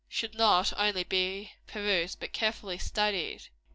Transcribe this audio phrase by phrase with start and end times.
[0.09, 3.49] should not only be perused, but carefully studied.